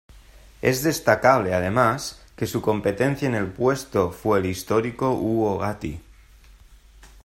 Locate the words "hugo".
5.11-5.59